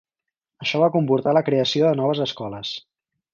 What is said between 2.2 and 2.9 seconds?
escoles.